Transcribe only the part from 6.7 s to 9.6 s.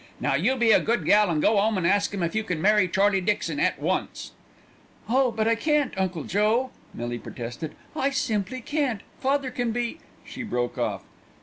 Millie protested; "I simply can't. Father